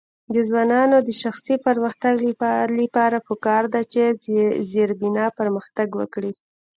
[0.33, 2.15] د ځوانانو د شخصي پرمختګ
[2.81, 4.01] لپاره پکار ده چې
[4.71, 6.33] زیربنا پرمختګ ورکړي.